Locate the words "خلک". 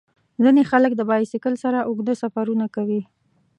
0.71-0.91